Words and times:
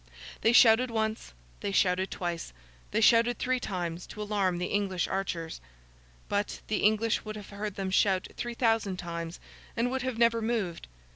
They 0.41 0.51
shouted 0.51 0.89
once, 0.89 1.31
they 1.59 1.71
shouted 1.71 2.09
twice, 2.09 2.53
they 2.89 3.01
shouted 3.01 3.37
three 3.37 3.59
times, 3.59 4.07
to 4.07 4.19
alarm 4.23 4.57
the 4.57 4.65
English 4.65 5.07
archers; 5.07 5.61
but, 6.27 6.59
the 6.69 6.77
English 6.77 7.23
would 7.23 7.35
have 7.35 7.51
heard 7.51 7.75
them 7.75 7.91
shout 7.91 8.27
three 8.35 8.55
thousand 8.55 8.97
times 8.97 9.39
and 9.77 9.91
would 9.91 10.01
have 10.01 10.17
never 10.17 10.41
moved. 10.41 10.87